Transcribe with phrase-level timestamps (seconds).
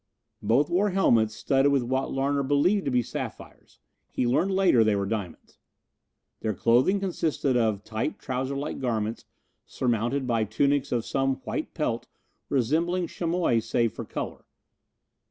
[0.41, 3.77] Both wore helmets studded with what Larner believed to be sapphires.
[4.09, 5.59] He learned later they were diamonds.
[6.39, 9.25] Their clothing consisted of tight trouserlike garments
[9.67, 12.07] surmounted by tunics of some white pelt
[12.49, 14.45] resembling chamois save for color.